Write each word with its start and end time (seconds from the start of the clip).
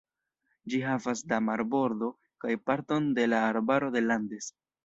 Ĝi 0.73 0.79
havas 0.85 1.21
da 1.33 1.39
marbordo 1.51 2.09
kaj 2.45 2.57
parton 2.71 3.13
de 3.21 3.29
la 3.31 3.45
arbaro 3.53 3.93
de 3.99 4.05
Landes. 4.11 4.53